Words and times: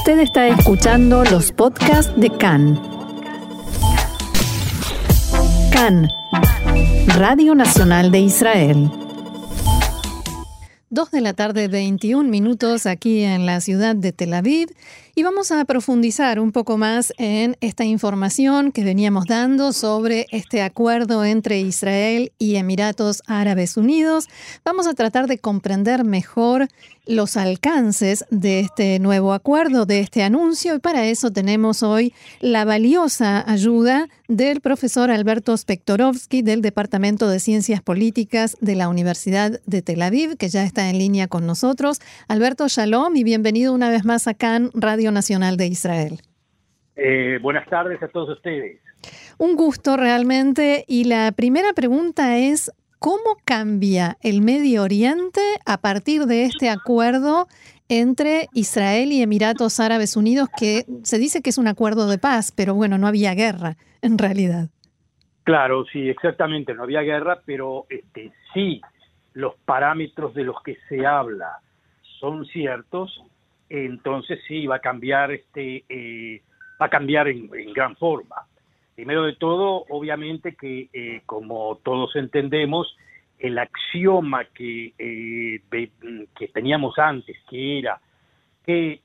Usted 0.00 0.20
está 0.20 0.48
escuchando 0.48 1.24
los 1.24 1.52
podcasts 1.52 2.10
de 2.16 2.30
CAN. 2.30 2.80
CAN, 5.70 6.08
Radio 7.18 7.54
Nacional 7.54 8.10
de 8.10 8.20
Israel. 8.20 8.90
Dos 10.88 11.10
de 11.10 11.20
la 11.20 11.34
tarde, 11.34 11.68
21 11.68 12.30
minutos 12.30 12.86
aquí 12.86 13.24
en 13.24 13.44
la 13.44 13.60
ciudad 13.60 13.94
de 13.94 14.12
Tel 14.12 14.32
Aviv. 14.32 14.70
Y 15.16 15.24
vamos 15.24 15.50
a 15.50 15.64
profundizar 15.64 16.38
un 16.38 16.52
poco 16.52 16.78
más 16.78 17.12
en 17.18 17.56
esta 17.60 17.84
información 17.84 18.70
que 18.70 18.84
veníamos 18.84 19.26
dando 19.26 19.72
sobre 19.72 20.26
este 20.30 20.62
acuerdo 20.62 21.24
entre 21.24 21.58
Israel 21.58 22.32
y 22.38 22.56
Emiratos 22.56 23.22
Árabes 23.26 23.76
Unidos. 23.76 24.28
Vamos 24.64 24.86
a 24.86 24.94
tratar 24.94 25.26
de 25.26 25.38
comprender 25.38 26.04
mejor 26.04 26.68
los 27.06 27.36
alcances 27.36 28.24
de 28.30 28.60
este 28.60 29.00
nuevo 29.00 29.32
acuerdo, 29.32 29.84
de 29.84 29.98
este 29.98 30.22
anuncio, 30.22 30.76
y 30.76 30.78
para 30.78 31.06
eso 31.06 31.32
tenemos 31.32 31.82
hoy 31.82 32.14
la 32.40 32.64
valiosa 32.64 33.42
ayuda 33.50 34.08
del 34.28 34.60
profesor 34.60 35.10
Alberto 35.10 35.56
Spektorovsky 35.56 36.42
del 36.42 36.62
Departamento 36.62 37.28
de 37.28 37.40
Ciencias 37.40 37.82
Políticas 37.82 38.56
de 38.60 38.76
la 38.76 38.88
Universidad 38.88 39.60
de 39.66 39.82
Tel 39.82 40.02
Aviv, 40.02 40.36
que 40.36 40.48
ya 40.48 40.62
está 40.62 40.88
en 40.88 40.98
línea 40.98 41.26
con 41.26 41.46
nosotros. 41.46 41.98
Alberto, 42.28 42.68
shalom 42.68 43.16
y 43.16 43.24
bienvenido 43.24 43.72
una 43.72 43.90
vez 43.90 44.04
más 44.04 44.28
acá 44.28 44.54
en 44.54 44.70
Radio 44.74 44.99
Nacional 45.10 45.56
de 45.56 45.66
Israel. 45.66 46.20
Eh, 46.96 47.38
buenas 47.40 47.66
tardes 47.68 48.02
a 48.02 48.08
todos 48.08 48.36
ustedes. 48.36 48.78
Un 49.38 49.56
gusto 49.56 49.96
realmente. 49.96 50.84
Y 50.86 51.04
la 51.04 51.32
primera 51.32 51.72
pregunta 51.72 52.36
es, 52.36 52.70
¿cómo 52.98 53.36
cambia 53.46 54.18
el 54.22 54.42
Medio 54.42 54.82
Oriente 54.82 55.40
a 55.64 55.78
partir 55.78 56.26
de 56.26 56.44
este 56.44 56.68
acuerdo 56.68 57.46
entre 57.88 58.48
Israel 58.52 59.10
y 59.12 59.22
Emiratos 59.22 59.80
Árabes 59.80 60.16
Unidos, 60.16 60.48
que 60.56 60.84
se 61.02 61.18
dice 61.18 61.42
que 61.42 61.50
es 61.50 61.58
un 61.58 61.66
acuerdo 61.66 62.06
de 62.06 62.18
paz, 62.18 62.52
pero 62.54 62.74
bueno, 62.74 62.98
no 62.98 63.06
había 63.06 63.34
guerra 63.34 63.76
en 64.02 64.18
realidad? 64.18 64.68
Claro, 65.42 65.84
sí, 65.92 66.08
exactamente, 66.08 66.74
no 66.74 66.84
había 66.84 67.00
guerra, 67.00 67.40
pero 67.44 67.86
este, 67.88 68.30
sí, 68.54 68.80
los 69.32 69.54
parámetros 69.64 70.34
de 70.34 70.44
los 70.44 70.62
que 70.62 70.76
se 70.88 71.04
habla 71.04 71.58
son 72.20 72.44
ciertos 72.46 73.24
entonces 73.70 74.40
sí 74.46 74.66
va 74.66 74.76
a 74.76 74.80
cambiar 74.80 75.30
este 75.30 75.84
eh, 75.88 76.42
va 76.80 76.86
a 76.86 76.90
cambiar 76.90 77.28
en, 77.28 77.48
gran 77.72 77.96
forma. 77.96 78.46
Primero 78.94 79.24
de 79.24 79.36
todo, 79.36 79.84
obviamente 79.88 80.56
que 80.56 80.90
eh, 80.92 81.22
como 81.24 81.78
todos 81.82 82.14
entendemos, 82.16 82.96
el 83.38 83.58
axioma 83.58 84.44
que, 84.44 84.92
eh, 84.98 85.62
que 86.36 86.48
teníamos 86.48 86.98
antes, 86.98 87.36
que 87.48 87.78
era 87.78 88.00
que 88.66 89.00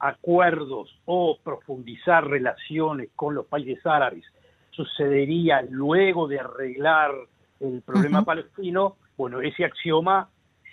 acuerdos 0.00 0.98
o 1.04 1.38
profundizar 1.42 2.26
relaciones 2.26 3.10
con 3.14 3.36
los 3.36 3.46
países 3.46 3.86
árabes 3.86 4.24
sucedería 4.70 5.62
luego 5.70 6.26
de 6.26 6.40
arreglar 6.40 7.12
el 7.60 7.82
problema 7.82 8.24
palestino, 8.24 8.96
bueno, 9.16 9.40
ese 9.40 9.64
axioma 9.64 10.28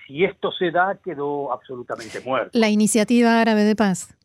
si 0.05 0.23
esto 0.23 0.51
se 0.51 0.71
da, 0.71 0.97
quedó 1.03 1.51
absolutamente 1.51 2.19
muerto. 2.21 2.51
La 2.53 2.69
iniciativa 2.69 3.39
árabe 3.39 3.63
de 3.63 3.75
paz. 3.75 4.15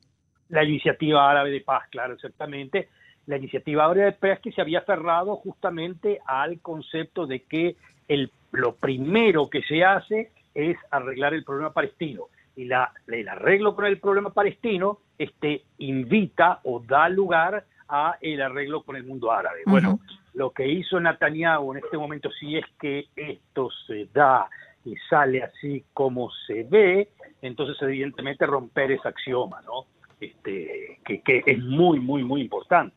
La 0.49 0.65
iniciativa 0.65 1.31
árabe 1.31 1.51
de 1.51 1.61
paz, 1.61 1.85
claro, 1.91 2.15
exactamente. 2.15 2.89
La 3.27 3.37
iniciativa 3.37 3.85
árabe 3.85 4.05
de 4.05 4.13
paz 4.13 4.41
que 4.41 4.53
se 4.53 4.61
había 4.61 4.85
cerrado 4.85 5.37
justamente 5.37 6.21
al 6.27 6.61
concepto 6.61 7.27
de 7.27 7.43
que 7.45 7.77
el, 8.09 8.31
lo 8.53 8.75
primero 8.75 9.49
que 9.49 9.63
se 9.63 9.85
hace 9.85 10.33
es 10.55 10.77
arreglar 10.91 11.35
el 11.35 11.45
problema 11.45 11.73
palestino. 11.73 12.25
Y 12.57 12.65
la, 12.65 12.93
el 13.07 13.29
arreglo 13.29 13.75
con 13.75 13.87
el 13.87 14.01
problema 14.01 14.31
palestino 14.31 14.99
este, 15.19 15.63
invita 15.79 16.61
o 16.65 16.81
da 16.81 17.09
lugar 17.09 17.65
a 17.89 18.19
el 18.21 18.43
arreglo 18.43 18.83
con 18.83 18.97
el 18.97 19.05
mundo 19.05 19.33
árabe. 19.33 19.61
Bueno, 19.67 20.01
lo 20.35 20.51
que 20.51 20.67
hizo 20.69 21.01
Netanyahu 21.01 21.73
en 21.73 21.79
este 21.85 21.97
momento, 21.97 22.31
si 22.39 22.57
es 22.57 22.65
que 22.81 23.07
esto 23.17 23.69
se 23.87 24.07
da 24.13 24.49
y 24.85 24.95
sale 25.09 25.43
así 25.43 25.85
como 25.93 26.31
se 26.47 26.65
ve, 26.65 27.11
entonces 27.43 27.77
evidentemente 27.81 28.47
romper 28.47 28.93
ese 28.93 29.09
axioma, 29.09 29.61
¿no? 29.63 29.87
Este, 30.21 31.01
que, 31.05 31.23
que 31.23 31.43
es 31.47 31.59
muy, 31.59 31.99
muy, 31.99 32.23
muy 32.25 32.43
importante. 32.43 32.97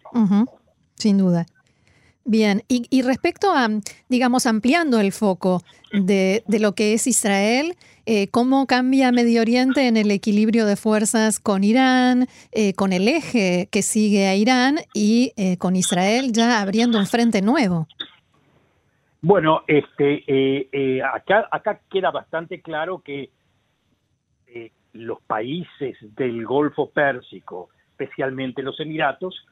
Sin 0.96 1.18
duda. 1.18 1.46
Bien, 2.26 2.64
y, 2.70 2.86
y, 2.90 3.02
respecto 3.02 3.52
a, 3.52 3.68
digamos, 4.08 4.46
ampliando 4.46 5.00
el 5.00 5.12
foco 5.12 5.62
de, 5.92 6.44
de 6.48 6.60
lo 6.60 6.74
que 6.74 6.94
es 6.94 7.06
Israel, 7.06 7.76
eh, 8.06 8.28
¿cómo 8.30 8.66
cambia 8.66 9.12
Medio 9.12 9.42
Oriente 9.42 9.88
en 9.88 9.96
el 9.96 10.12
equilibrio 10.12 10.66
de 10.66 10.76
fuerzas 10.76 11.40
con 11.40 11.64
Irán, 11.64 12.28
eh, 12.52 12.74
con 12.74 12.92
el 12.92 13.08
eje 13.08 13.70
que 13.72 13.82
sigue 13.82 14.28
a 14.28 14.36
Irán 14.36 14.80
y 14.94 15.32
eh, 15.38 15.58
con 15.58 15.76
Israel 15.76 16.32
ya 16.34 16.62
abriendo 16.62 16.98
un 16.98 17.08
frente 17.08 17.42
nuevo? 17.42 17.88
Bueno, 19.26 19.64
este, 19.68 20.22
eh, 20.28 20.68
eh, 20.74 21.02
acá, 21.02 21.48
acá 21.50 21.80
queda 21.90 22.12
bastante 22.12 22.62
claro 22.62 23.02
que 23.02 23.30
eh, 24.48 24.72
los 24.92 25.22
países 25.22 25.96
del 26.14 26.46
Golfo 26.46 26.90
Pérsico, 26.90 27.70
especialmente 27.92 28.62
los 28.62 28.78
Emiratos, 28.82 29.46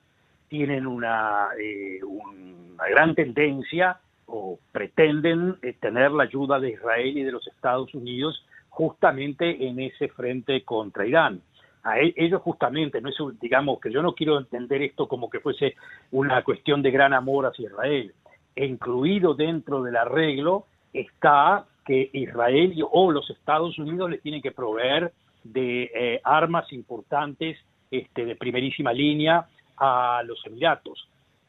tienen 0.50 0.86
una, 0.86 1.48
una 2.06 2.86
gran 2.90 3.16
tendencia 3.16 3.98
o 4.26 4.60
pretenden 4.74 5.56
tener 5.80 6.12
la 6.12 6.24
ayuda 6.24 6.60
de 6.60 6.72
Israel 6.72 7.18
y 7.18 7.24
de 7.24 7.32
los 7.32 7.48
Estados 7.48 7.94
Unidos 7.94 8.46
justamente 8.68 9.66
en 9.66 9.80
ese 9.80 10.10
frente 10.10 10.66
contra 10.66 11.08
Irán. 11.08 11.42
A 11.84 11.98
e, 11.98 12.14
ellos 12.18 12.42
justamente, 12.42 13.00
no 13.00 13.08
es 13.08 13.16
digamos 13.40 13.80
que 13.80 13.90
yo 13.90 14.02
no 14.02 14.16
quiero 14.16 14.38
entender 14.38 14.82
esto 14.82 15.08
como 15.08 15.30
que 15.30 15.40
fuese 15.40 15.76
una 16.12 16.44
cuestión 16.44 16.82
de 16.82 16.92
gran 16.92 17.14
amor 17.14 17.46
hacia 17.46 17.70
Israel 17.70 18.14
incluido 18.56 19.34
dentro 19.34 19.82
del 19.82 19.96
arreglo 19.96 20.66
está 20.94 21.66
que 21.86 22.10
Israel 22.14 22.74
o 22.92 23.12
los 23.12 23.30
Estados 23.30 23.78
Unidos 23.80 24.10
le 24.10 24.20
tienen 24.20 24.42
que 24.42 24.52
proveer 24.52 25.14
de 25.44 25.92
eh, 25.94 26.22
armas 26.24 26.72
importantes 26.74 27.58
este, 27.90 28.26
de 28.26 28.36
primerísima 28.36 28.94
línea 28.94 29.48
a 29.78 30.22
los 30.26 30.46
Emiratos. 30.46 31.08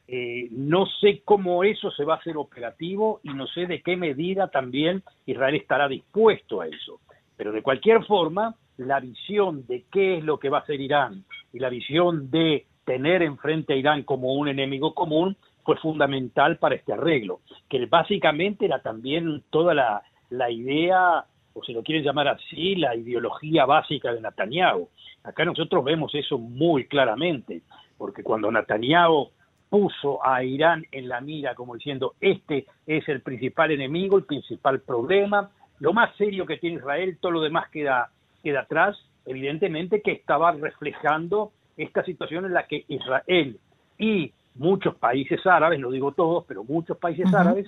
Eh, 0.09 0.49
no 0.51 0.87
sé 0.87 1.23
cómo 1.25 1.65
eso 1.65 1.91
se 1.91 2.05
va 2.05 2.15
a 2.15 2.17
hacer 2.19 2.37
operativo 2.37 3.21
y 3.23 3.29
no 3.31 3.47
sé 3.47 3.67
de 3.67 3.83
qué 3.83 3.97
medida 3.97 4.49
también 4.49 5.03
Israel 5.27 5.55
estará 5.55 5.89
dispuesto 5.89 6.61
a 6.61 6.67
eso. 6.67 7.01
Pero 7.37 7.53
de 7.53 7.63
cualquier 7.63 8.05
forma, 8.05 8.55
la 8.79 9.01
visión 9.01 9.67
de 9.67 9.85
qué 9.91 10.19
es 10.19 10.25
lo 10.25 10.39
que 10.39 10.49
va 10.49 10.59
a 10.59 10.61
hacer 10.63 10.81
Irán 10.81 11.25
y 11.53 11.59
la 11.59 11.69
visión 11.69 12.31
de 12.31 12.67
tener 12.85 13.23
enfrente 13.23 13.75
a 13.75 13.77
Irán 13.77 14.03
como 14.03 14.35
un 14.35 14.49
enemigo 14.49 14.95
común 14.95 15.37
fue 15.65 15.77
fundamental 15.77 16.57
para 16.59 16.75
este 16.75 16.93
arreglo, 16.93 17.41
que 17.69 17.85
básicamente 17.87 18.67
era 18.67 18.81
también 18.81 19.43
toda 19.51 19.75
la, 19.75 20.51
idea, 20.51 21.25
o 21.53 21.63
si 21.63 21.73
lo 21.73 21.83
quieren 21.83 22.05
llamar 22.05 22.29
así, 22.29 22.75
la 22.77 22.97
ideología 22.97 23.65
básica 23.67 24.13
de 24.13 24.21
Netanyahu. 24.21 24.89
Acá 25.25 25.45
nosotros 25.45 25.85
vemos 25.85 26.15
eso 26.15 26.39
muy 26.39 26.87
claramente, 26.87 27.63
porque 27.99 28.23
cuando 28.23 28.51
Netanyahu 28.51 29.31
puso 29.69 30.25
a 30.27 30.43
Irán 30.43 30.85
en 30.91 31.09
la 31.09 31.21
mira 31.21 31.55
como 31.55 31.75
diciendo, 31.75 32.15
este 32.21 32.67
es 32.87 33.09
el 33.09 33.21
principal 33.21 33.71
enemigo, 33.71 34.19
el 34.19 34.25
principal 34.25 34.81
problema, 34.81 35.51
lo 35.79 35.93
más 35.93 36.15
serio 36.17 36.45
que 36.45 36.59
tiene 36.59 36.77
Israel, 36.77 37.17
todo 37.21 37.33
lo 37.33 37.41
demás 37.41 37.71
queda, 37.71 38.11
queda 38.43 38.61
atrás, 38.61 38.99
evidentemente 39.27 40.03
que 40.03 40.13
estaba 40.13 40.53
reflejando 40.53 41.53
esta 41.77 42.05
situación 42.05 42.45
en 42.45 42.53
la 42.53 42.67
que 42.67 42.85
Israel 42.89 43.59
y 43.99 44.33
muchos 44.55 44.95
países 44.97 45.45
árabes, 45.47 45.81
no 45.81 45.91
digo 45.91 46.13
todos, 46.13 46.45
pero 46.47 46.65
muchos 46.65 46.99
países 46.99 47.33
árabes 47.33 47.67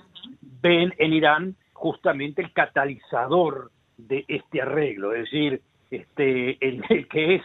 ven 0.61 0.93
en 0.97 1.13
Irán 1.13 1.55
justamente 1.73 2.41
el 2.41 2.53
catalizador 2.53 3.71
de 3.97 4.25
este 4.27 4.61
arreglo, 4.61 5.13
es 5.13 5.23
decir, 5.23 5.61
este, 5.91 6.57
el, 6.65 7.07
que 7.07 7.35
es 7.35 7.41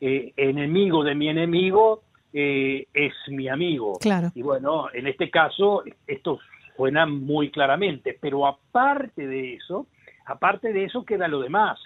eh, 0.00 0.32
enemigo 0.36 1.04
de 1.04 1.14
mi 1.14 1.28
enemigo 1.28 2.02
eh, 2.32 2.86
es 2.94 3.12
mi 3.28 3.48
amigo. 3.48 3.98
Claro. 4.00 4.30
Y 4.34 4.42
bueno, 4.42 4.86
en 4.92 5.06
este 5.06 5.30
caso 5.30 5.82
esto 6.06 6.38
suena 6.76 7.06
muy 7.06 7.50
claramente, 7.50 8.16
pero 8.20 8.46
aparte 8.46 9.26
de 9.26 9.54
eso, 9.54 9.86
aparte 10.26 10.72
de 10.72 10.84
eso 10.84 11.04
queda 11.04 11.28
lo 11.28 11.40
demás, 11.40 11.78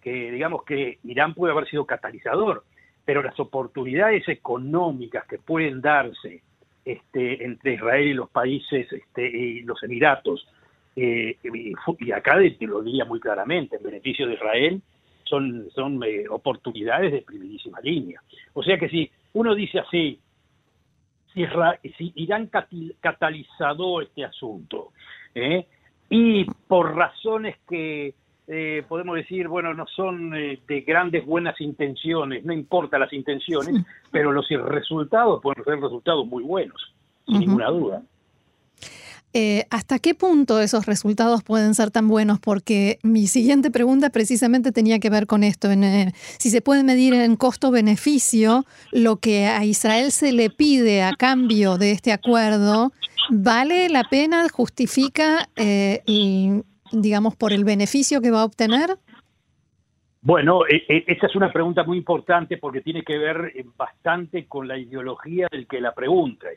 que 0.00 0.30
digamos 0.30 0.62
que 0.64 0.98
Irán 1.04 1.34
puede 1.34 1.52
haber 1.52 1.68
sido 1.68 1.84
catalizador, 1.84 2.64
pero 3.06 3.22
las 3.22 3.38
oportunidades 3.38 4.28
económicas 4.28 5.24
que 5.26 5.38
pueden 5.38 5.80
darse 5.80 6.42
este, 6.84 7.44
entre 7.44 7.74
Israel 7.74 8.08
y 8.08 8.14
los 8.14 8.28
países 8.28 8.92
este, 8.92 9.26
y 9.26 9.62
los 9.62 9.80
Emiratos, 9.82 10.46
eh, 10.96 11.36
y, 11.44 12.12
acá 12.12 12.36
te 12.58 12.66
lo 12.66 12.82
diría 12.82 13.04
muy 13.04 13.20
claramente, 13.20 13.76
en 13.76 13.82
beneficio 13.84 14.26
de 14.26 14.34
Israel, 14.34 14.82
son, 15.24 16.02
eh, 16.04 16.24
oportunidades 16.28 17.12
de 17.12 17.22
primerísima 17.22 17.80
línea. 17.80 18.20
O 18.54 18.62
sea 18.62 18.76
que 18.76 18.88
si 18.88 19.10
uno 19.34 19.54
dice 19.54 19.78
así, 19.78 20.18
si, 21.32 22.12
Irán 22.16 22.50
catalizado 23.00 24.00
este 24.00 24.24
asunto, 24.24 24.92
¿eh? 25.34 25.66
y 26.10 26.44
por 26.44 26.96
razones 26.96 27.56
que 27.68 28.14
eh, 28.48 28.84
podemos 28.88 29.16
decir, 29.16 29.48
bueno, 29.48 29.74
no 29.74 29.86
son 29.88 30.32
eh, 30.36 30.60
de 30.68 30.80
grandes 30.82 31.26
buenas 31.26 31.60
intenciones, 31.60 32.44
no 32.44 32.52
importa 32.52 32.96
las 32.96 33.12
intenciones, 33.12 33.84
pero 34.12 34.30
los 34.30 34.48
resultados 34.48 35.42
pueden 35.42 35.64
ser 35.64 35.80
resultados 35.80 36.24
muy 36.26 36.44
buenos, 36.44 36.94
sin 37.26 37.40
ninguna 37.40 37.70
duda. 37.70 38.02
Eh, 39.32 39.66
¿Hasta 39.70 39.98
qué 39.98 40.14
punto 40.14 40.60
esos 40.60 40.86
resultados 40.86 41.42
pueden 41.42 41.74
ser 41.74 41.90
tan 41.90 42.06
buenos? 42.06 42.38
Porque 42.38 43.00
mi 43.02 43.26
siguiente 43.26 43.72
pregunta 43.72 44.10
precisamente 44.10 44.70
tenía 44.70 45.00
que 45.00 45.10
ver 45.10 45.26
con 45.26 45.42
esto, 45.42 45.68
en, 45.72 46.12
si 46.38 46.50
se 46.50 46.62
puede 46.62 46.84
medir 46.84 47.14
en 47.14 47.34
costo-beneficio 47.34 48.64
lo 48.92 49.16
que 49.16 49.46
a 49.46 49.64
Israel 49.64 50.12
se 50.12 50.30
le 50.30 50.50
pide 50.50 51.02
a 51.02 51.14
cambio 51.16 51.78
de 51.78 51.90
este 51.90 52.12
acuerdo, 52.12 52.92
¿vale 53.28 53.88
la 53.88 54.04
pena, 54.04 54.48
justifica 54.48 55.48
y 56.06 56.62
digamos, 56.92 57.36
por 57.36 57.52
el 57.52 57.64
beneficio 57.64 58.20
que 58.20 58.30
va 58.30 58.42
a 58.42 58.44
obtener? 58.44 58.98
Bueno, 60.26 60.66
e, 60.66 60.84
e, 60.88 61.04
esa 61.06 61.28
es 61.28 61.36
una 61.36 61.52
pregunta 61.52 61.84
muy 61.84 61.98
importante 61.98 62.56
porque 62.56 62.80
tiene 62.80 63.04
que 63.04 63.16
ver 63.16 63.52
eh, 63.54 63.64
bastante 63.76 64.46
con 64.46 64.66
la 64.66 64.76
ideología 64.76 65.46
del 65.52 65.68
que 65.68 65.80
la 65.80 65.94
pregunta. 65.94 66.48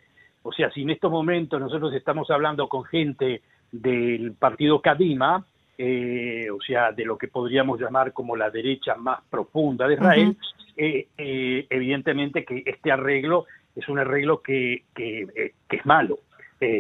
O 0.41 0.51
sea, 0.51 0.71
si 0.71 0.81
en 0.81 0.89
estos 0.89 1.11
momentos 1.11 1.59
nosotros 1.59 1.93
estamos 1.93 2.31
hablando 2.31 2.67
con 2.67 2.83
gente 2.85 3.43
del 3.71 4.33
partido 4.33 4.81
Kadima, 4.81 5.45
eh, 5.77 6.47
o 6.49 6.59
sea, 6.59 6.91
de 6.93 7.05
lo 7.05 7.15
que 7.15 7.27
podríamos 7.27 7.79
llamar 7.79 8.11
como 8.11 8.35
la 8.35 8.49
derecha 8.49 8.95
más 8.95 9.19
profunda 9.29 9.87
de 9.87 9.93
Israel, 9.93 10.37
eh, 10.75 11.67
evidentemente 11.69 12.43
que 12.45 12.63
este 12.65 12.91
arreglo 12.91 13.45
es 13.75 13.87
un 13.87 13.99
arreglo 13.99 14.41
que, 14.41 14.85
que 14.95 15.53
es 15.69 15.85
malo, 15.85 16.21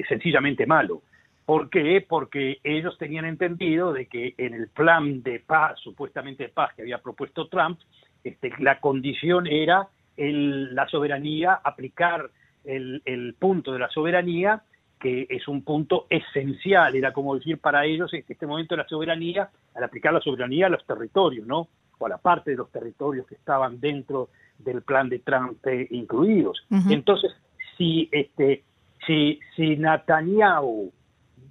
sencillamente 0.07 0.65
malo. 0.65 1.03
¿Por 1.49 1.71
qué? 1.71 2.05
Porque 2.07 2.59
ellos 2.63 2.95
tenían 2.99 3.25
entendido 3.25 3.91
de 3.91 4.05
que 4.05 4.35
en 4.37 4.53
el 4.53 4.67
plan 4.67 5.23
de 5.23 5.39
paz, 5.39 5.79
supuestamente 5.79 6.43
de 6.43 6.49
paz 6.49 6.75
que 6.75 6.83
había 6.83 6.99
propuesto 6.99 7.47
Trump, 7.47 7.79
este, 8.23 8.51
la 8.59 8.79
condición 8.79 9.47
era 9.47 9.87
la 10.15 10.87
soberanía, 10.89 11.59
aplicar 11.63 12.29
el, 12.63 13.35
punto 13.39 13.73
de 13.73 13.79
la 13.79 13.89
soberanía, 13.89 14.61
que 14.99 15.25
es 15.27 15.47
un 15.47 15.63
punto 15.63 16.05
esencial, 16.11 16.95
era 16.95 17.13
como 17.13 17.33
decir 17.33 17.57
para 17.57 17.83
ellos 17.83 18.13
en 18.13 18.23
este 18.29 18.45
momento 18.45 18.75
la 18.75 18.87
soberanía, 18.87 19.49
al 19.73 19.83
aplicar 19.83 20.13
la 20.13 20.21
soberanía 20.21 20.67
a 20.67 20.69
los 20.69 20.85
territorios, 20.85 21.47
¿no? 21.47 21.67
O 21.97 22.05
a 22.05 22.09
la 22.09 22.19
parte 22.19 22.51
de 22.51 22.57
los 22.57 22.71
territorios 22.71 23.25
que 23.25 23.33
estaban 23.33 23.79
dentro 23.79 24.29
del 24.59 24.83
plan 24.83 25.09
de 25.09 25.17
Trump 25.17 25.65
eh, 25.65 25.87
incluidos. 25.89 26.63
Entonces, 26.91 27.31
si, 27.75 28.07
este, 28.11 28.61
si, 29.07 29.39
si 29.55 29.77
Netanyahu 29.77 30.91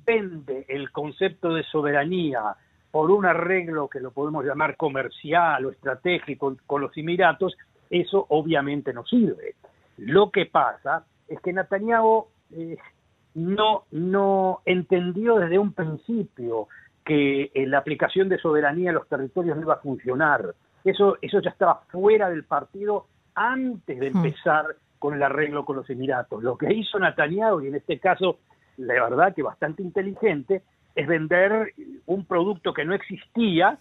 vende 0.08 0.64
el 0.68 0.90
concepto 0.90 1.52
de 1.52 1.62
soberanía 1.64 2.56
por 2.90 3.10
un 3.10 3.26
arreglo 3.26 3.88
que 3.88 4.00
lo 4.00 4.10
podemos 4.10 4.44
llamar 4.44 4.76
comercial 4.76 5.66
o 5.66 5.70
estratégico 5.70 6.56
con 6.66 6.80
los 6.80 6.96
Emiratos, 6.96 7.54
eso 7.90 8.24
obviamente 8.30 8.94
no 8.94 9.04
sirve. 9.04 9.56
Lo 9.98 10.30
que 10.30 10.46
pasa 10.46 11.04
es 11.28 11.38
que 11.42 11.52
Netanyahu 11.52 12.26
eh, 12.52 12.78
no, 13.34 13.84
no 13.90 14.62
entendió 14.64 15.36
desde 15.36 15.58
un 15.58 15.74
principio 15.74 16.68
que 17.04 17.50
eh, 17.54 17.66
la 17.66 17.78
aplicación 17.78 18.30
de 18.30 18.38
soberanía 18.38 18.88
en 18.88 18.94
los 18.94 19.08
territorios 19.08 19.56
no 19.56 19.62
iba 19.62 19.74
a 19.74 19.80
funcionar. 19.80 20.54
Eso, 20.84 21.18
eso 21.20 21.40
ya 21.42 21.50
estaba 21.50 21.82
fuera 21.90 22.30
del 22.30 22.44
partido 22.44 23.06
antes 23.34 24.00
de 24.00 24.10
hmm. 24.10 24.16
empezar 24.16 24.64
con 24.98 25.14
el 25.14 25.22
arreglo 25.22 25.66
con 25.66 25.76
los 25.76 25.88
Emiratos. 25.90 26.42
Lo 26.42 26.56
que 26.56 26.72
hizo 26.72 26.98
Netanyahu, 26.98 27.60
y 27.60 27.68
en 27.68 27.74
este 27.74 27.98
caso 27.98 28.38
la 28.78 28.94
verdad 28.94 29.34
que 29.34 29.42
bastante 29.42 29.82
inteligente, 29.82 30.62
es 30.94 31.06
vender 31.06 31.74
un 32.06 32.24
producto 32.24 32.74
que 32.74 32.84
no 32.84 32.92
existía 32.92 33.78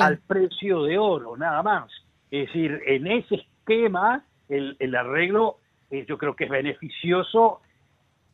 al 0.00 0.18
precio 0.18 0.84
de 0.84 0.98
oro, 0.98 1.36
nada 1.36 1.62
más. 1.64 1.90
Es 2.30 2.46
decir, 2.46 2.80
en 2.86 3.08
ese 3.08 3.36
esquema 3.36 4.24
el, 4.48 4.76
el 4.78 4.94
arreglo 4.94 5.56
eh, 5.90 6.04
yo 6.08 6.16
creo 6.16 6.36
que 6.36 6.44
es 6.44 6.50
beneficioso 6.50 7.60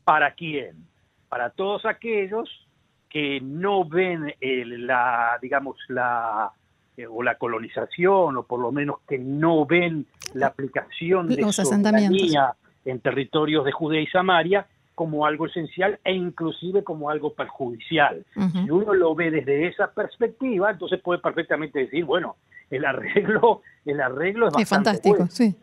para 0.03 0.33
quién? 0.33 0.85
Para 1.29 1.49
todos 1.49 1.85
aquellos 1.85 2.49
que 3.09 3.39
no 3.41 3.85
ven 3.85 4.33
la, 4.39 5.39
digamos, 5.41 5.77
la 5.87 6.51
eh, 6.95 7.07
o 7.07 7.23
la 7.23 7.35
colonización, 7.35 8.37
o 8.37 8.43
por 8.43 8.59
lo 8.59 8.71
menos 8.71 8.97
que 9.07 9.17
no 9.17 9.65
ven 9.65 10.05
la 10.33 10.47
aplicación 10.47 11.27
de 11.27 11.51
soberanía 11.51 12.53
en 12.85 12.99
territorios 12.99 13.65
de 13.65 13.71
Judea 13.71 14.01
y 14.01 14.07
Samaria, 14.07 14.67
como 14.97 15.27
algo 15.27 15.45
esencial 15.45 15.99
e 16.03 16.11
inclusive 16.11 16.83
como 16.83 17.11
algo 17.11 17.31
perjudicial. 17.31 18.25
Si 18.33 18.71
uno 18.71 18.95
lo 18.95 19.13
ve 19.13 19.29
desde 19.29 19.67
esa 19.67 19.91
perspectiva, 19.91 20.71
entonces 20.71 20.99
puede 21.01 21.19
perfectamente 21.19 21.77
decir, 21.77 22.03
bueno, 22.03 22.37
el 22.71 22.83
arreglo, 22.83 23.61
el 23.85 24.01
arreglo 24.01 24.47
es 24.47 24.53
bastante 24.53 24.65
fantástico, 24.65 25.27
sí. 25.27 25.55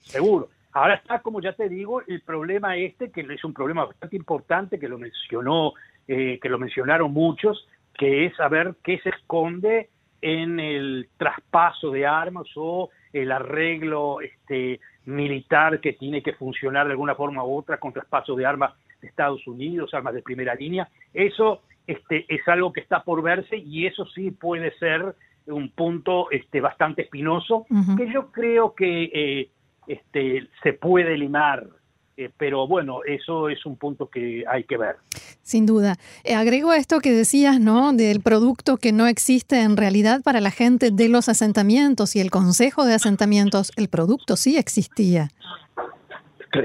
Seguro. 0.00 0.48
Ahora 0.72 0.94
está, 0.94 1.20
como 1.20 1.40
ya 1.40 1.52
te 1.52 1.68
digo, 1.68 2.02
el 2.08 2.20
problema 2.22 2.76
este, 2.76 3.12
que 3.12 3.20
es 3.20 3.44
un 3.44 3.54
problema 3.54 3.84
bastante 3.84 4.16
importante, 4.16 4.80
que 4.80 4.88
lo 4.88 4.98
mencionó, 4.98 5.74
eh, 6.08 6.40
que 6.42 6.48
lo 6.48 6.58
mencionaron 6.58 7.12
muchos, 7.12 7.68
que 7.96 8.26
es 8.26 8.34
saber 8.34 8.74
qué 8.82 8.98
se 9.04 9.10
esconde 9.10 9.90
en 10.24 10.58
el 10.58 11.10
traspaso 11.18 11.90
de 11.90 12.06
armas 12.06 12.46
o 12.56 12.88
el 13.12 13.30
arreglo 13.30 14.22
este, 14.22 14.80
militar 15.04 15.80
que 15.80 15.92
tiene 15.92 16.22
que 16.22 16.32
funcionar 16.32 16.86
de 16.86 16.92
alguna 16.92 17.14
forma 17.14 17.44
u 17.44 17.58
otra 17.58 17.76
con 17.76 17.92
traspaso 17.92 18.34
de 18.34 18.46
armas 18.46 18.72
de 19.02 19.08
Estados 19.08 19.46
Unidos, 19.46 19.92
armas 19.92 20.14
de 20.14 20.22
primera 20.22 20.54
línea. 20.54 20.88
Eso 21.12 21.60
este, 21.86 22.24
es 22.34 22.40
algo 22.48 22.72
que 22.72 22.80
está 22.80 23.02
por 23.02 23.22
verse 23.22 23.58
y 23.58 23.86
eso 23.86 24.06
sí 24.06 24.30
puede 24.30 24.72
ser 24.78 25.14
un 25.46 25.68
punto 25.68 26.30
este, 26.30 26.62
bastante 26.62 27.02
espinoso 27.02 27.66
que 27.98 28.10
yo 28.10 28.32
creo 28.32 28.74
que 28.74 29.10
eh, 29.12 29.50
este, 29.86 30.48
se 30.62 30.72
puede 30.72 31.18
limar 31.18 31.66
eh, 32.16 32.30
pero 32.36 32.68
bueno, 32.68 33.00
eso 33.04 33.48
es 33.48 33.66
un 33.66 33.76
punto 33.76 34.08
que 34.08 34.44
hay 34.48 34.64
que 34.64 34.76
ver. 34.76 34.96
Sin 35.42 35.66
duda. 35.66 35.96
Eh, 36.22 36.34
agrego 36.34 36.70
a 36.70 36.76
esto 36.76 37.00
que 37.00 37.10
decías, 37.10 37.58
¿no? 37.60 37.92
Del 37.92 38.20
producto 38.20 38.76
que 38.76 38.92
no 38.92 39.06
existe 39.06 39.62
en 39.62 39.76
realidad 39.76 40.22
para 40.22 40.40
la 40.40 40.52
gente 40.52 40.90
de 40.92 41.08
los 41.08 41.28
asentamientos 41.28 42.14
y 42.14 42.20
el 42.20 42.30
Consejo 42.30 42.84
de 42.84 42.94
Asentamientos, 42.94 43.72
el 43.76 43.88
producto 43.88 44.36
sí 44.36 44.56
existía. 44.56 45.28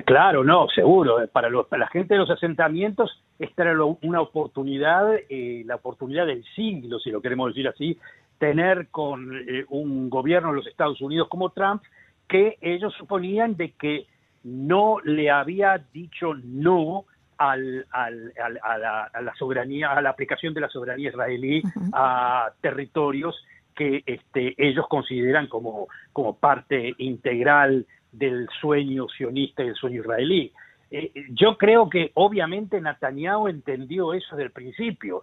Claro, 0.05 0.43
no, 0.43 0.67
seguro. 0.69 1.19
Eh, 1.21 1.27
para, 1.27 1.49
los, 1.49 1.65
para 1.67 1.85
la 1.85 1.89
gente 1.89 2.13
de 2.13 2.19
los 2.19 2.29
asentamientos, 2.29 3.23
esta 3.39 3.63
era 3.63 3.83
una 4.01 4.21
oportunidad, 4.21 5.07
la 5.29 5.75
oportunidad 5.75 6.27
del 6.27 6.43
siglo, 6.55 6.99
si 6.99 7.09
lo 7.09 7.21
queremos 7.21 7.49
decir 7.49 7.67
así, 7.67 7.97
tener 8.37 8.89
con 8.89 9.31
un 9.69 10.09
gobierno 10.09 10.49
de 10.49 10.55
los 10.57 10.67
Estados 10.67 11.01
Unidos 11.01 11.27
como 11.29 11.49
Trump, 11.49 11.81
que 12.27 12.57
ellos 12.61 12.93
suponían 12.97 13.55
de 13.55 13.71
que 13.71 14.05
no 14.43 14.99
le 15.03 15.29
había 15.29 15.83
dicho 15.93 16.33
no 16.43 17.05
al, 17.37 17.85
al, 17.91 18.33
a, 18.63 19.21
la, 19.21 19.33
soberanía, 19.37 19.91
a 19.91 20.01
la 20.01 20.09
aplicación 20.09 20.53
de 20.53 20.61
la 20.61 20.69
soberanía 20.69 21.09
israelí 21.09 21.63
a 21.93 22.51
territorios 22.61 23.35
que 23.75 24.03
este, 24.05 24.55
ellos 24.57 24.85
consideran 24.89 25.47
como, 25.47 25.87
como 26.11 26.37
parte 26.37 26.93
integral 26.97 27.85
del 28.11 28.49
sueño 28.59 29.07
sionista 29.07 29.63
y 29.63 29.67
del 29.67 29.75
sueño 29.75 30.01
israelí. 30.01 30.51
Eh, 30.91 31.11
yo 31.29 31.57
creo 31.57 31.89
que 31.89 32.11
obviamente 32.15 32.81
Netanyahu 32.81 33.47
entendió 33.47 34.13
eso 34.13 34.35
desde 34.35 34.47
el 34.47 34.51
principio. 34.51 35.21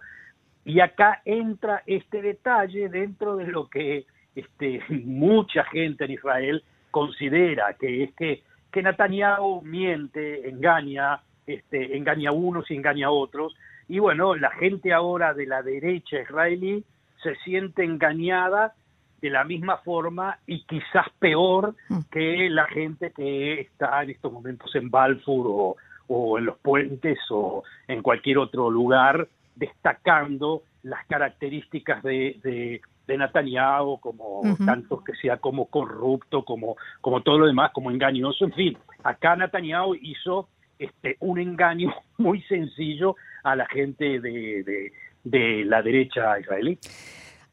Y 0.65 0.79
acá 0.79 1.21
entra 1.23 1.83
este 1.85 2.21
detalle 2.21 2.89
dentro 2.89 3.35
de 3.35 3.47
lo 3.47 3.69
que 3.69 4.05
este, 4.35 4.81
mucha 5.05 5.63
gente 5.65 6.05
en 6.05 6.11
Israel 6.11 6.63
considera, 6.89 7.75
que 7.79 8.03
es 8.03 8.13
que 8.15 8.43
que 8.71 8.83
Netanyahu 8.83 9.61
miente, 9.61 10.49
engaña, 10.49 11.19
este, 11.45 11.97
engaña 11.97 12.29
a 12.29 12.33
unos 12.33 12.69
y 12.69 12.75
engaña 12.75 13.07
a 13.07 13.11
otros. 13.11 13.55
Y 13.87 13.99
bueno, 13.99 14.35
la 14.35 14.51
gente 14.51 14.93
ahora 14.93 15.33
de 15.33 15.45
la 15.45 15.61
derecha 15.61 16.19
israelí 16.19 16.83
se 17.23 17.35
siente 17.37 17.83
engañada 17.83 18.73
de 19.21 19.29
la 19.29 19.43
misma 19.43 19.77
forma 19.77 20.37
y 20.45 20.63
quizás 20.65 21.07
peor 21.19 21.75
mm. 21.89 21.99
que 22.11 22.49
la 22.49 22.67
gente 22.67 23.11
que 23.11 23.61
está 23.61 24.03
en 24.03 24.11
estos 24.11 24.31
momentos 24.31 24.73
en 24.75 24.91
Balfour 24.91 25.75
o, 26.07 26.37
en 26.37 26.45
los 26.45 26.57
puentes 26.59 27.17
o 27.31 27.63
en 27.87 28.01
cualquier 28.01 28.37
otro 28.37 28.69
lugar 28.69 29.27
destacando 29.55 30.61
las 30.83 31.05
características 31.07 32.03
de, 32.03 32.39
de 32.43 32.81
Netanyahu, 33.15 33.99
como 33.99 34.41
tanto 34.65 35.03
que 35.03 35.13
sea 35.15 35.37
como 35.37 35.67
corrupto, 35.67 36.43
como, 36.43 36.75
como 36.99 37.21
todo 37.21 37.37
lo 37.37 37.45
demás, 37.45 37.71
como 37.73 37.91
engañoso, 37.91 38.45
en 38.45 38.53
fin, 38.53 38.77
acá 39.03 39.35
Netanyahu 39.35 39.93
hizo 39.95 40.49
este, 40.79 41.17
un 41.19 41.39
engaño 41.39 41.93
muy 42.17 42.41
sencillo 42.43 43.15
a 43.43 43.55
la 43.55 43.65
gente 43.67 44.19
de, 44.19 44.91
de, 45.23 45.65
la 45.65 45.81
derecha 45.81 46.39
israelí. 46.39 46.77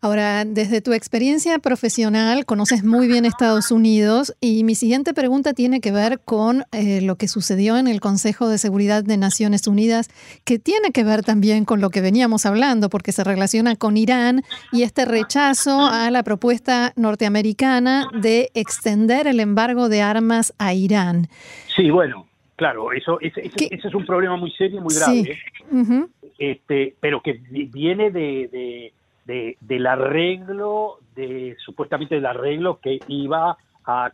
Ahora, 0.05 0.45
desde 0.45 0.83
tu 0.83 0.93
experiencia 0.93 1.59
profesional, 1.61 2.45
conoces 2.45 2.85
muy 2.85 3.09
bien 3.09 3.25
Estados 3.25 3.71
Unidos 3.71 4.37
y 4.39 4.63
mi 4.63 4.75
siguiente 4.75 5.15
pregunta 5.15 5.55
tiene 5.55 5.81
que 5.81 5.93
ver 5.93 6.21
con 6.23 6.65
eh, 6.73 7.01
lo 7.01 7.17
que 7.17 7.27
sucedió 7.27 7.79
en 7.79 7.89
el 7.89 8.01
Consejo 8.01 8.47
de 8.51 8.59
Seguridad 8.59 9.03
de 9.03 9.17
Naciones 9.17 9.67
Unidas, 9.67 10.11
que 10.45 10.59
tiene 10.59 10.93
que 10.93 11.05
ver 11.05 11.23
también 11.23 11.65
con 11.65 11.81
lo 11.81 11.89
que 11.89 12.03
veníamos 12.03 12.45
hablando, 12.45 12.91
porque 12.91 13.13
se 13.13 13.25
relaciona 13.25 13.77
con 13.77 13.97
Irán 13.97 14.43
y 14.73 14.83
este 14.83 15.07
rechazo 15.07 15.87
a 15.87 16.11
la 16.11 16.23
propuesta 16.23 16.93
norteamericana 16.97 18.07
de 18.13 18.51
extender 18.53 19.27
el 19.27 19.41
embargo 19.41 19.89
de 19.89 20.03
armas 20.03 20.53
a 20.59 20.75
Irán. 20.75 21.29
Sí, 21.75 21.89
bueno, 21.89 22.27
claro, 22.57 22.93
eso, 22.93 23.19
ese, 23.23 23.51
es 23.57 23.95
un 23.95 24.05
problema 24.05 24.37
muy 24.37 24.51
serio 24.51 24.81
y 24.81 24.83
muy 24.83 24.95
grave, 24.95 25.39
este, 26.39 26.95
pero 27.01 27.23
que 27.23 27.41
viene 27.73 28.11
de 28.11 28.93
del 29.25 29.87
arreglo, 29.87 30.99
de 31.15 31.57
supuestamente 31.65 32.17
del 32.17 32.27
arreglo 32.27 32.79
que 32.81 33.01
iba 33.09 33.57
a 33.85 34.13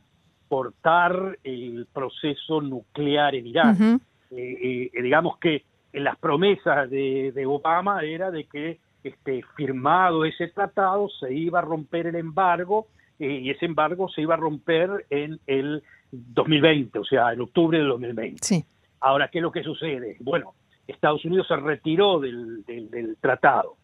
cortar 0.49 1.39
el 1.45 1.87
proceso 1.93 2.61
nuclear 2.61 3.35
en 3.35 3.47
Irán. 3.47 4.01
Eh, 4.31 4.91
eh, 4.93 5.03
digamos 5.03 5.39
que 5.39 5.65
en 5.93 6.05
las 6.05 6.17
promesas 6.19 6.89
de, 6.91 7.45
Obama 7.47 8.03
era 8.03 8.31
de 8.31 8.45
que 8.45 8.79
este, 9.03 9.43
firmado 9.57 10.25
ese 10.25 10.49
tratado 10.49 11.09
se 11.09 11.33
iba 11.33 11.59
a 11.59 11.63
romper 11.63 12.09
el 12.09 12.17
embargo 12.17 12.87
eh, 13.19 13.41
y 13.43 13.51
ese 13.51 13.67
embargo 13.67 14.09
se 14.09 14.23
iba 14.23 14.35
a 14.35 14.39
romper 14.39 15.07
en 15.11 15.41
el 15.47 15.83
2020, 16.13 16.99
o 16.99 17.05
sea, 17.05 17.33
en 17.33 17.41
octubre 17.41 17.79
del 17.79 17.89
2020. 17.89 18.65
Ahora, 19.01 19.29
¿qué 19.29 19.39
es 19.39 19.43
lo 19.43 19.53
que 19.53 19.63
sucede? 19.63 20.17
Bueno, 20.21 20.55
Estados 20.87 21.25
Unidos 21.25 21.47
se 21.49 21.57
retiró 21.57 22.21
del 22.21 23.17
tratado 23.21 23.80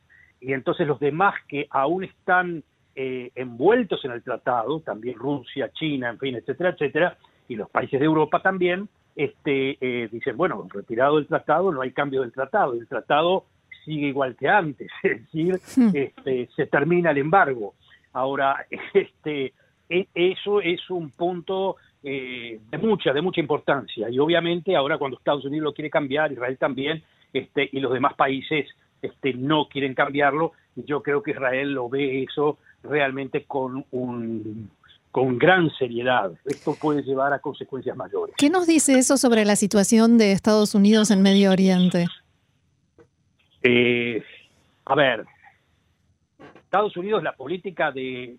y 0.47 0.53
entonces 0.53 0.87
los 0.87 1.01
demás 1.01 1.35
que 1.49 1.67
aún 1.71 2.05
están 2.05 2.63
eh, 2.95 3.33
envueltos 3.35 4.05
en 4.05 4.13
el 4.13 4.23
tratado, 4.23 4.79
también 4.79 5.19
Rusia, 5.19 5.73
China, 5.73 6.09
en 6.09 6.21
fin, 6.21 6.37
etcétera, 6.37 6.71
etcétera, 6.71 7.19
y 7.49 7.57
los 7.57 7.69
países 7.69 7.99
de 7.99 8.07
Europa 8.07 8.41
también, 8.41 8.89
este, 9.17 9.77
eh, 9.81 10.09
dicen, 10.09 10.37
bueno, 10.37 10.65
retirado 10.73 11.17
del 11.17 11.27
tratado, 11.27 11.73
no 11.73 11.81
hay 11.81 11.91
cambio 11.91 12.21
del 12.21 12.31
tratado, 12.31 12.75
el 12.75 12.87
tratado 12.87 13.47
sigue 13.85 14.07
igual 14.07 14.37
que 14.37 14.49
antes, 14.49 14.89
es 15.03 15.21
decir, 15.23 15.61
hmm. 15.77 15.91
este, 15.93 16.49
se 16.55 16.67
termina 16.67 17.11
el 17.11 17.19
embargo. 17.19 17.75
Ahora, 18.13 18.67
este, 18.95 19.53
e, 19.89 20.07
eso 20.15 20.61
es 20.61 20.89
un 20.91 21.11
punto 21.11 21.75
eh, 22.05 22.61
de 22.71 22.79
mucha, 22.79 23.13
de 23.13 23.21
mucha 23.21 23.41
importancia, 23.41 24.09
y 24.09 24.21
obviamente 24.21 24.77
ahora 24.77 24.97
cuando 24.97 25.19
Estados 25.19 25.45
Unidos 25.45 25.65
lo 25.65 25.75
quiere 25.75 25.91
cambiar, 25.91 26.31
Israel 26.31 26.57
también, 26.57 27.03
este, 27.33 27.69
y 27.73 27.81
los 27.81 27.93
demás 27.93 28.15
países 28.15 28.69
este, 29.03 29.35
no 29.35 29.69
quieren 29.69 29.95
cambiarlo. 29.95 30.53
Y 30.75 30.85
yo 30.85 31.03
creo 31.03 31.23
que 31.23 31.33
Israel 31.33 31.73
lo 31.73 31.89
ve 31.89 32.23
eso 32.23 32.59
realmente 32.83 33.45
con 33.45 33.85
un 33.91 34.71
con 35.11 35.39
gran 35.39 35.71
seriedad. 35.79 36.31
Esto 36.45 36.75
puede 36.75 37.03
llevar 37.03 37.33
a 37.33 37.39
consecuencias 37.39 37.97
mayores. 37.97 38.35
¿Qué 38.37 38.51
nos 38.51 38.67
dice 38.67 38.99
eso 38.99 39.17
sobre 39.17 39.47
la 39.47 39.57
situación 39.57 40.19
de 40.19 40.33
Estados 40.33 40.75
Unidos 40.75 41.11
en 41.11 41.23
Medio 41.23 41.53
Oriente? 41.53 42.07
Eh, 43.63 44.23
a 44.85 44.95
ver, 44.95 45.25
Estados 46.57 46.99
Unidos, 46.99 47.23
la 47.23 47.35
política 47.35 47.91
de, 47.93 48.37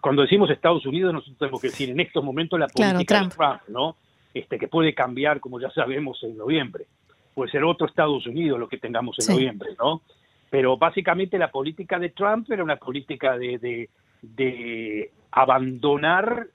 Cuando 0.00 0.22
decimos 0.22 0.48
Estados 0.48 0.86
Unidos, 0.86 1.12
nosotros 1.12 1.36
tenemos 1.36 1.60
que 1.60 1.68
decir 1.68 1.90
en 1.90 2.00
estos 2.00 2.24
momentos 2.24 2.58
la 2.58 2.68
política 2.68 3.20
de 3.20 3.28
Trump, 3.28 3.60
¿no? 3.68 3.96
Este, 4.32 4.58
que 4.58 4.68
puede 4.68 4.94
cambiar, 4.94 5.38
como 5.38 5.60
ya 5.60 5.68
sabemos, 5.70 6.18
en 6.22 6.38
noviembre 6.38 6.86
puede 7.34 7.50
ser 7.50 7.64
otro 7.64 7.86
Estados 7.86 8.26
Unidos 8.26 8.58
lo 8.58 8.68
que 8.68 8.78
tengamos 8.78 9.16
en 9.18 9.34
noviembre, 9.34 9.70
¿no? 9.78 10.02
Pero 10.50 10.76
básicamente 10.76 11.38
la 11.38 11.50
política 11.50 11.98
de 11.98 12.10
Trump 12.10 12.50
era 12.50 12.62
una 12.62 12.76
política 12.76 13.36
de, 13.36 13.88
de, 14.22 15.10
abandonar 15.32 16.46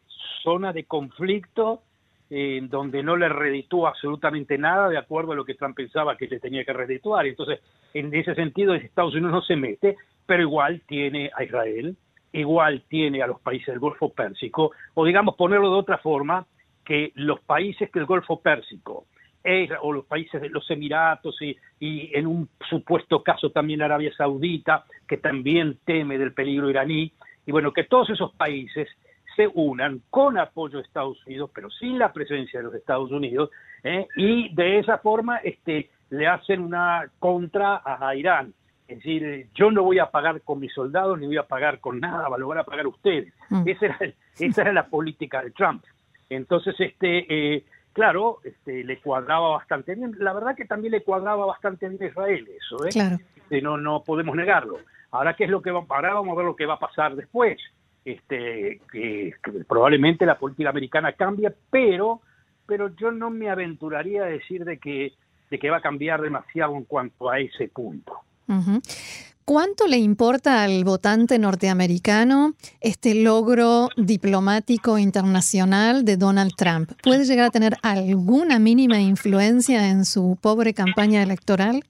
zona 0.42 0.72
de 0.72 0.86
conflicto 0.86 1.82
en 2.30 2.70
donde 2.70 3.04
no 3.04 3.18
le 3.18 3.28
reditúa 3.28 3.90
absolutamente 3.90 4.58
nada 4.58 4.88
de 4.88 4.98
acuerdo 4.98 5.34
a 5.34 5.36
lo 5.36 5.44
que 5.44 5.56
Trump 5.56 5.76
pensaba 5.76 6.16
que 6.16 6.28
se 6.28 6.40
tenía 6.40 6.64
que 6.64 6.72
redituar. 6.72 7.26
Entonces, 7.26 7.60
en 7.94 8.14
ese 8.14 8.36
sentido, 8.36 8.74
Estados 8.74 9.16
Unidos 9.16 9.32
no 9.32 9.42
se 9.42 9.56
mete, 9.56 9.98
pero 10.26 10.44
igual 10.44 10.82
tiene 10.88 11.32
a 11.36 11.44
Israel, 11.44 11.98
igual 12.32 12.84
tiene 12.88 13.22
a 13.22 13.28
los 13.28 13.42
países 13.42 13.68
del 13.68 13.80
Golfo 13.80 14.10
Pérsico, 14.14 14.72
o 14.94 15.04
digamos 15.04 15.36
ponerlo 15.36 15.72
de 15.72 15.80
otra 15.80 15.98
forma, 15.98 16.46
que 16.86 17.12
los 17.16 17.40
países 17.42 17.92
del 17.92 18.06
Golfo 18.06 18.40
Pérsico 18.40 19.06
o 19.82 19.92
los 19.92 20.06
países 20.06 20.42
de 20.42 20.50
los 20.50 20.70
Emiratos 20.70 21.38
y, 21.42 21.58
en 22.14 22.28
un 22.28 22.50
supuesto 22.70 23.24
caso 23.24 23.50
también 23.52 23.82
Arabia 23.82 24.12
Saudita, 24.16 24.86
que 25.08 25.18
también 25.18 25.80
teme 25.86 26.18
del 26.18 26.34
peligro 26.34 26.70
iraní, 26.70 27.12
y 27.46 27.52
bueno, 27.52 27.74
que 27.74 27.84
todos 27.84 28.10
esos 28.10 28.34
países 28.34 28.88
se 29.36 29.50
unan 29.54 30.02
con 30.10 30.38
apoyo 30.38 30.78
de 30.78 30.84
Estados 30.84 31.26
Unidos, 31.26 31.50
pero 31.54 31.70
sin 31.70 31.98
la 31.98 32.12
presencia 32.12 32.60
de 32.60 32.66
los 32.66 32.76
Estados 32.76 33.12
Unidos, 33.12 33.50
¿eh? 33.84 34.08
y 34.16 34.54
de 34.54 34.80
esa 34.80 34.98
forma 34.98 35.38
este, 35.38 35.90
le 36.10 36.28
hacen 36.28 36.62
una 36.62 37.10
contra 37.20 37.82
a, 37.84 38.16
Irán. 38.16 38.54
Es 38.88 38.98
decir, 38.98 39.48
yo 39.54 39.72
no 39.72 39.84
voy 39.84 40.00
a 40.00 40.10
pagar 40.10 40.42
con 40.42 40.60
mis 40.60 40.74
soldados 40.74 41.20
ni 41.20 41.28
voy 41.28 41.38
a 41.38 41.44
pagar 41.44 41.80
con 41.80 42.00
nada, 42.00 42.28
lo 42.38 42.48
van 42.48 42.58
a 42.58 42.64
pagar 42.64 42.88
ustedes. 42.88 43.32
Mm. 43.50 43.68
Esa, 43.68 43.86
era, 43.86 44.00
esa 44.40 44.62
era 44.62 44.74
la 44.74 44.88
política 44.88 45.44
de 45.44 45.52
Trump. 45.52 45.84
Entonces, 46.30 46.76
este, 46.80 47.26
eh, 47.30 47.64
claro, 48.00 48.40
este, 48.46 48.86
le 48.86 49.02
cuadraba 49.02 49.50
bastante 49.50 49.94
bien. 49.94 50.16
La 50.20 50.32
verdad 50.32 50.56
que 50.56 50.64
también 50.64 50.94
le 50.94 51.04
cuadraba 51.04 51.46
bastante 51.46 51.90
bien 51.90 52.02
a 52.02 52.06
Israel 52.06 52.48
eso, 52.58 52.86
¿eh? 52.86 52.90
Claro. 52.92 53.18
Este, 53.36 53.62
no, 53.62 53.78
no 53.78 54.04
podemos 54.04 54.38
negarlo. 54.38 54.78
Ahora, 55.12 55.34
¿qué 55.36 55.44
es 55.44 55.50
lo 55.50 55.62
que 55.62 55.72
va, 55.72 55.84
ahora 55.90 56.14
vamos 56.14 56.32
a 56.34 56.38
ver 56.38 56.46
lo 56.46 56.56
que 56.56 56.66
va 56.66 56.76
a 56.76 56.80
pasar 56.80 57.14
después. 57.18 57.60
Este, 58.06 58.80
que, 58.90 59.34
probablemente 59.68 60.26
la 60.26 60.40
política 60.40 60.70
americana 60.70 61.12
cambie, 61.12 61.54
pero, 61.70 62.22
pero 62.66 62.96
yo 62.96 63.12
no 63.12 63.30
me 63.30 63.50
aventuraría 63.50 64.24
a 64.24 64.28
decir 64.28 64.64
de 64.64 64.78
que, 64.78 65.12
de 65.52 65.60
que 65.60 65.70
va 65.70 65.78
a 65.78 65.82
cambiar 65.82 66.22
demasiado 66.22 66.78
en 66.78 66.86
cuanto 66.86 67.30
a 67.30 67.40
ese 67.40 67.68
punto. 67.68 68.14
¿Cuánto 69.50 69.88
le 69.88 69.98
importa 69.98 70.64
al 70.64 70.84
votante 70.84 71.40
norteamericano 71.40 72.54
este 72.82 73.16
logro 73.16 73.88
diplomático 73.98 75.00
internacional 75.00 76.06
de 76.06 76.18
Donald 76.18 76.52
Trump? 76.56 76.92
¿Puede 77.02 77.26
llegar 77.26 77.46
a 77.46 77.50
tener 77.50 77.74
alguna 77.82 78.60
mínima 78.60 79.02
influencia 79.02 79.90
en 79.90 80.06
su 80.06 80.38
pobre 80.40 80.76
campaña 80.76 81.24
electoral? 81.24 81.82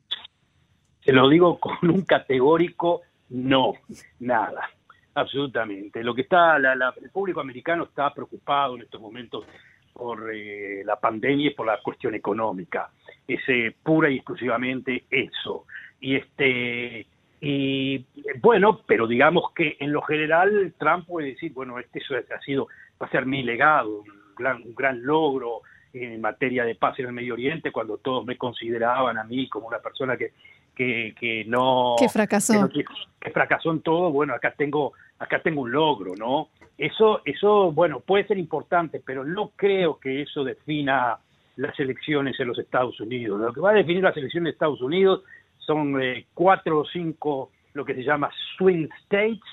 Se 1.01 1.11
lo 1.11 1.27
digo 1.27 1.59
con 1.59 1.75
un 1.81 2.03
categórico 2.03 3.01
no, 3.27 3.73
nada, 4.21 4.69
absolutamente. 5.15 6.01
Lo 6.01 6.15
que 6.15 6.21
está, 6.21 6.55
el 6.55 7.09
público 7.11 7.41
americano 7.41 7.83
está 7.83 8.13
preocupado 8.13 8.77
en 8.77 8.83
estos 8.83 9.01
momentos 9.01 9.43
por 9.91 10.33
eh, 10.33 10.81
la 10.85 10.97
pandemia 10.97 11.47
y 11.47 11.53
por 11.53 11.65
la 11.65 11.81
cuestión 11.81 12.15
económica. 12.15 12.89
Es 13.27 13.41
eh, 13.49 13.75
pura 13.83 14.09
y 14.09 14.15
exclusivamente 14.15 15.03
eso. 15.11 15.65
Y 15.99 16.15
este 16.15 17.05
y 17.41 18.05
bueno, 18.41 18.81
pero 18.85 19.07
digamos 19.07 19.51
que 19.53 19.77
en 19.79 19.91
lo 19.91 20.01
general 20.01 20.73
Trump 20.77 21.05
puede 21.07 21.27
decir, 21.29 21.53
bueno, 21.53 21.79
este 21.79 22.01
ha 22.33 22.41
sido, 22.41 22.67
va 23.01 23.07
a 23.07 23.11
ser 23.11 23.25
mi 23.25 23.43
legado, 23.43 24.01
un 24.01 24.35
gran, 24.35 24.61
un 24.61 24.75
gran 24.75 25.03
logro 25.03 25.61
en 25.93 26.19
materia 26.21 26.65
de 26.65 26.75
paz 26.75 26.99
en 26.99 27.07
el 27.07 27.13
Medio 27.13 27.33
Oriente, 27.33 27.71
cuando 27.71 27.97
todos 27.97 28.25
me 28.25 28.37
consideraban 28.37 29.17
a 29.17 29.23
mí 29.23 29.47
como 29.47 29.67
una 29.67 29.79
persona 29.79 30.17
que, 30.17 30.33
que, 30.75 31.15
que 31.19 31.45
no... 31.45 31.95
Que 31.97 32.09
fracasó. 32.09 32.69
Que, 32.69 33.31
fracasó 33.31 33.71
en 33.71 33.81
todo, 33.81 34.11
bueno, 34.11 34.33
acá 34.33 34.53
tengo, 34.57 34.93
acá 35.17 35.41
tengo 35.41 35.61
un 35.61 35.71
logro, 35.71 36.15
¿no? 36.15 36.49
Eso, 36.77 37.21
eso, 37.25 37.71
bueno, 37.71 38.01
puede 38.01 38.27
ser 38.27 38.37
importante, 38.37 39.01
pero 39.05 39.23
no 39.23 39.51
creo 39.55 39.99
que 39.99 40.21
eso 40.21 40.43
defina 40.43 41.17
las 41.57 41.77
elecciones 41.77 42.39
en 42.39 42.47
los 42.47 42.57
Estados 42.57 42.99
Unidos. 43.01 43.39
Lo 43.39 43.51
que 43.51 43.59
va 43.59 43.71
a 43.71 43.73
definir 43.73 44.03
las 44.03 44.15
elecciones 44.15 44.45
de 44.45 44.51
Estados 44.51 44.81
Unidos 44.81 45.23
son 45.59 46.01
eh, 46.01 46.25
cuatro 46.33 46.79
o 46.79 46.85
cinco 46.85 47.51
lo 47.73 47.85
que 47.85 47.93
se 47.93 48.03
llama 48.03 48.31
swing 48.57 48.87
states, 49.03 49.43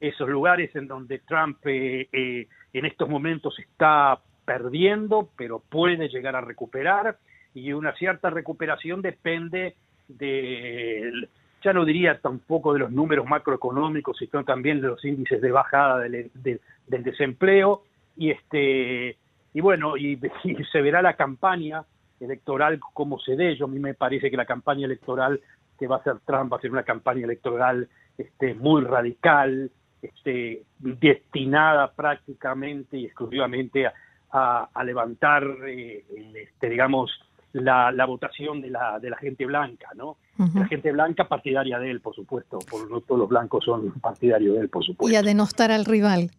esos 0.00 0.28
lugares 0.28 0.74
en 0.76 0.86
donde 0.86 1.18
Trump 1.20 1.58
eh, 1.66 2.08
eh, 2.12 2.46
en 2.72 2.84
estos 2.84 3.08
momentos 3.08 3.58
está 3.58 4.20
perdiendo, 4.44 5.28
pero 5.36 5.58
puede 5.58 6.08
llegar 6.08 6.36
a 6.36 6.40
recuperar, 6.40 7.18
y 7.54 7.72
una 7.72 7.92
cierta 7.94 8.30
recuperación 8.30 9.02
depende 9.02 9.74
de, 10.06 11.28
ya 11.62 11.72
no 11.72 11.84
diría 11.84 12.20
tampoco 12.20 12.72
de 12.72 12.78
los 12.78 12.92
números 12.92 13.26
macroeconómicos, 13.26 14.16
sino 14.16 14.44
también 14.44 14.80
de 14.80 14.88
los 14.88 15.04
índices 15.04 15.40
de 15.42 15.50
bajada 15.50 15.98
del, 15.98 16.30
del 16.34 17.02
desempleo, 17.02 17.82
y 18.16 18.30
este 18.30 19.16
y 19.54 19.60
bueno, 19.60 19.96
y 19.96 20.18
se 20.72 20.82
verá 20.82 21.02
la 21.02 21.14
campaña 21.14 21.82
electoral 22.20 22.78
como 22.80 23.18
se 23.18 23.36
dé. 23.36 23.56
Yo 23.56 23.66
a 23.66 23.68
mí 23.68 23.78
me 23.78 23.94
parece 23.94 24.30
que 24.30 24.36
la 24.36 24.46
campaña 24.46 24.86
electoral 24.86 25.40
que 25.78 25.86
va 25.86 25.96
a 25.96 25.98
hacer 26.00 26.18
Trump 26.26 26.52
va 26.52 26.56
a 26.56 26.60
ser 26.60 26.70
una 26.70 26.82
campaña 26.82 27.24
electoral 27.24 27.88
este, 28.16 28.54
muy 28.54 28.82
radical, 28.82 29.70
este, 30.02 30.64
destinada 30.78 31.92
prácticamente 31.92 32.98
y 32.98 33.04
exclusivamente 33.06 33.86
a, 34.30 34.68
levantar, 34.84 35.44
eh, 35.66 36.04
este, 36.34 36.68
digamos, 36.68 37.10
la, 37.52 37.90
la, 37.92 38.04
votación 38.04 38.60
de 38.60 38.70
la, 38.70 38.98
de 38.98 39.10
la 39.10 39.16
gente 39.16 39.46
blanca, 39.46 39.88
¿no? 39.94 40.18
La 40.54 40.66
gente 40.66 40.92
blanca 40.92 41.26
partidaria 41.26 41.78
de 41.78 41.90
él, 41.90 42.00
por 42.00 42.14
supuesto, 42.14 42.58
por, 42.70 42.88
no 42.90 43.00
todos 43.00 43.18
los 43.18 43.28
blancos 43.28 43.64
son 43.64 43.90
partidarios 44.00 44.54
de 44.54 44.60
él, 44.62 44.68
por 44.68 44.84
supuesto. 44.84 45.12
Y 45.12 45.16
a 45.16 45.22
denostar 45.22 45.72
al 45.72 45.84
rival. 45.84 46.30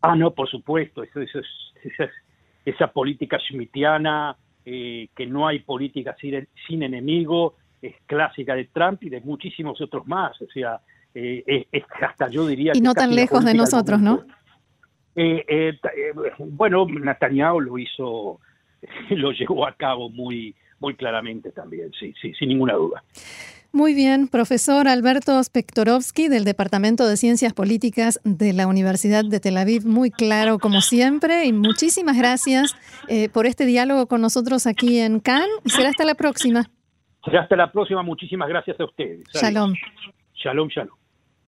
Ah, 0.00 0.16
no, 0.16 0.32
por 0.32 0.48
supuesto, 0.48 1.02
eso, 1.02 1.20
eso, 1.20 1.38
esa, 1.84 2.10
esa 2.64 2.86
política 2.88 3.38
schmittiana, 3.38 4.36
eh, 4.70 5.08
que 5.16 5.26
no 5.26 5.48
hay 5.48 5.60
política 5.60 6.14
sin, 6.20 6.46
sin, 6.66 6.82
enemigo, 6.82 7.54
es 7.80 7.94
clásica 8.04 8.54
de 8.54 8.66
Trump 8.66 9.02
y 9.02 9.08
de 9.08 9.22
muchísimos 9.22 9.80
otros 9.80 10.06
más, 10.06 10.38
o 10.42 10.46
sea, 10.46 10.80
eh, 11.14 11.66
es, 11.72 11.84
hasta 12.02 12.28
yo 12.28 12.46
diría... 12.46 12.72
Y 12.74 12.82
no 12.82 12.92
tan 12.92 13.14
lejos 13.14 13.46
de 13.46 13.54
nosotros, 13.54 13.98
¿no? 13.98 14.24
Eh, 15.16 15.42
eh, 15.48 15.78
bueno, 16.38 16.86
Netanyahu 16.86 17.60
lo 17.62 17.78
hizo 17.78 18.40
lo 19.10 19.32
llevó 19.32 19.66
a 19.66 19.72
cabo 19.72 20.10
muy, 20.10 20.54
muy 20.80 20.94
claramente 20.96 21.50
también, 21.50 21.90
sí, 21.98 22.14
sí, 22.20 22.34
sin 22.34 22.50
ninguna 22.50 22.74
duda. 22.74 23.02
Muy 23.72 23.94
bien, 23.94 24.28
profesor 24.28 24.88
Alberto 24.88 25.42
Spektorovsky 25.42 26.28
del 26.28 26.44
Departamento 26.44 27.06
de 27.06 27.18
Ciencias 27.18 27.52
Políticas 27.52 28.18
de 28.24 28.54
la 28.54 28.66
Universidad 28.66 29.24
de 29.24 29.40
Tel 29.40 29.58
Aviv, 29.58 29.86
muy 29.86 30.10
claro 30.10 30.58
como 30.58 30.80
siempre 30.80 31.44
y 31.44 31.52
muchísimas 31.52 32.16
gracias 32.16 32.74
eh, 33.08 33.28
por 33.28 33.44
este 33.44 33.66
diálogo 33.66 34.06
con 34.06 34.22
nosotros 34.22 34.66
aquí 34.66 34.98
en 34.98 35.20
Cannes 35.20 35.50
y 35.64 35.70
será 35.70 35.90
hasta 35.90 36.06
la 36.06 36.14
próxima. 36.14 36.64
Será 37.24 37.42
hasta 37.42 37.56
la 37.56 37.70
próxima, 37.70 38.02
muchísimas 38.02 38.48
gracias 38.48 38.80
a 38.80 38.84
ustedes. 38.84 39.26
Shalom. 39.34 39.74
Shalom, 40.34 40.68
shalom. 40.68 41.07